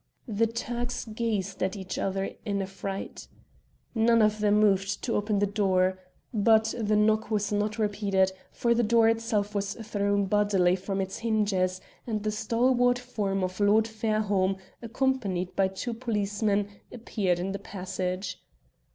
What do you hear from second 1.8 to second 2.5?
other